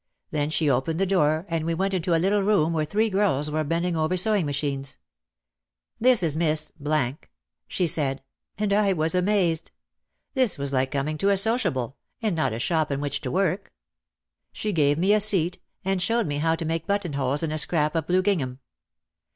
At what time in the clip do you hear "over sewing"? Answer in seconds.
3.95-4.47